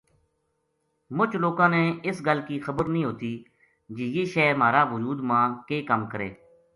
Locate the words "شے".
4.33-4.45